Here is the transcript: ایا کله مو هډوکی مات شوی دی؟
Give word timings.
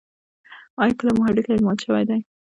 ایا 0.81 0.93
کله 0.99 1.11
مو 1.15 1.21
هډوکی 1.27 1.63
مات 1.65 1.79
شوی 1.85 2.03
دی؟ 2.09 2.19